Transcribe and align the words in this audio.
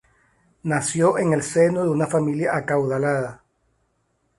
Nació 0.63 1.19
en 1.19 1.31
el 1.33 1.43
seno 1.43 1.83
de 1.83 1.89
una 1.89 2.07
familia 2.07 2.55
acaudalada. 2.55 3.43